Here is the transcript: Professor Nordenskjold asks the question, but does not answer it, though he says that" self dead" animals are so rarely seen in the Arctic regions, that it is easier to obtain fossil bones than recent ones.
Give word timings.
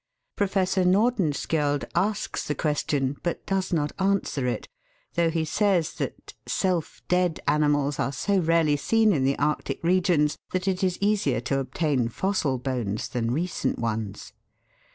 Professor 0.35 0.83
Nordenskjold 0.83 1.85
asks 1.93 2.47
the 2.47 2.55
question, 2.55 3.17
but 3.21 3.45
does 3.45 3.71
not 3.71 3.91
answer 3.99 4.47
it, 4.47 4.67
though 5.13 5.29
he 5.29 5.45
says 5.45 5.93
that" 5.93 6.33
self 6.61 7.03
dead" 7.07 7.39
animals 7.47 7.99
are 7.99 8.11
so 8.11 8.39
rarely 8.39 8.75
seen 8.77 9.13
in 9.13 9.23
the 9.25 9.37
Arctic 9.37 9.83
regions, 9.83 10.39
that 10.53 10.67
it 10.67 10.83
is 10.83 10.97
easier 11.01 11.39
to 11.39 11.59
obtain 11.59 12.09
fossil 12.09 12.57
bones 12.57 13.09
than 13.09 13.29
recent 13.29 13.77
ones. 13.77 14.33